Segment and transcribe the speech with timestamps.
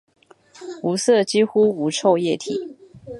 [0.81, 2.75] 无色几乎无臭液体。